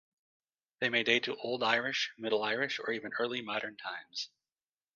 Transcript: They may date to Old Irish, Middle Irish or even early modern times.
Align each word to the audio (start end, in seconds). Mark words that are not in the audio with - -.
They 0.79 0.89
may 0.89 1.03
date 1.03 1.25
to 1.25 1.35
Old 1.35 1.61
Irish, 1.61 2.11
Middle 2.17 2.41
Irish 2.41 2.79
or 2.79 2.91
even 2.91 3.11
early 3.19 3.43
modern 3.43 3.77
times. 3.77 4.29